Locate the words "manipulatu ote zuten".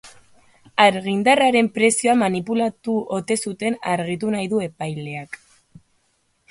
2.21-3.79